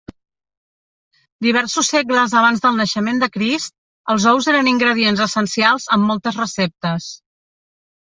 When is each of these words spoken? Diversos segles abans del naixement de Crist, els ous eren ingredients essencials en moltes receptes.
Diversos 1.47 1.89
segles 1.95 2.31
abans 2.39 2.63
del 2.63 2.79
naixement 2.79 3.21
de 3.23 3.29
Crist, 3.35 3.69
els 4.13 4.25
ous 4.31 4.49
eren 4.55 4.71
ingredients 4.71 5.21
essencials 5.27 5.87
en 5.97 6.07
moltes 6.13 6.41
receptes. 6.41 7.11